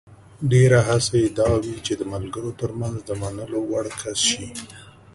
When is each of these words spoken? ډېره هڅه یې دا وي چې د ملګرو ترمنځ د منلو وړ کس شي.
ډېره 0.51 0.79
هڅه 0.87 1.13
یې 1.21 1.29
دا 1.39 1.49
وي 1.63 1.75
چې 1.85 1.93
د 1.99 2.01
ملګرو 2.13 2.51
ترمنځ 2.59 2.97
د 3.03 3.09
منلو 3.21 3.59
وړ 3.71 3.85
کس 3.99 4.19
شي. 4.29 4.45